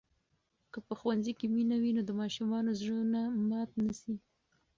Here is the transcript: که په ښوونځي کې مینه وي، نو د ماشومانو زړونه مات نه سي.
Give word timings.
که 0.71 0.79
په 0.87 0.93
ښوونځي 0.99 1.33
کې 1.39 1.47
مینه 1.55 1.75
وي، 1.81 1.91
نو 1.97 2.01
د 2.05 2.11
ماشومانو 2.21 2.77
زړونه 2.79 3.19
مات 3.49 3.69
نه 3.85 3.93
سي. 4.01 4.15